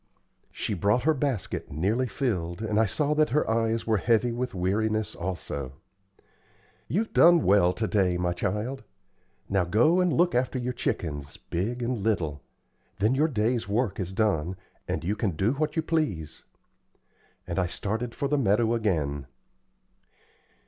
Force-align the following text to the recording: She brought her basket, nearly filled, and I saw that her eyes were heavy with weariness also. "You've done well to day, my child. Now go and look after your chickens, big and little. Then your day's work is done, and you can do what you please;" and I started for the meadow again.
She 0.51 0.73
brought 0.73 1.03
her 1.03 1.13
basket, 1.13 1.69
nearly 1.71 2.07
filled, 2.07 2.59
and 2.59 2.79
I 2.79 2.87
saw 2.87 3.13
that 3.13 3.29
her 3.29 3.47
eyes 3.47 3.85
were 3.85 3.97
heavy 3.97 4.31
with 4.31 4.55
weariness 4.55 5.13
also. 5.13 5.73
"You've 6.87 7.13
done 7.13 7.43
well 7.43 7.71
to 7.73 7.87
day, 7.87 8.17
my 8.17 8.33
child. 8.33 8.83
Now 9.47 9.63
go 9.63 9.99
and 9.99 10.11
look 10.11 10.33
after 10.33 10.57
your 10.57 10.73
chickens, 10.73 11.37
big 11.37 11.83
and 11.83 11.99
little. 11.99 12.41
Then 12.97 13.13
your 13.13 13.27
day's 13.27 13.69
work 13.69 13.99
is 13.99 14.11
done, 14.11 14.55
and 14.87 15.03
you 15.03 15.15
can 15.15 15.35
do 15.35 15.51
what 15.51 15.75
you 15.75 15.83
please;" 15.83 16.45
and 17.45 17.59
I 17.59 17.67
started 17.67 18.15
for 18.15 18.27
the 18.27 18.39
meadow 18.39 18.73
again. 18.73 19.27